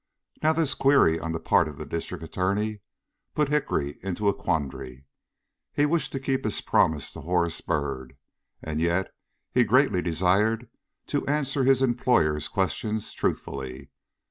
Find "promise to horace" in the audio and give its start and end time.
6.59-7.61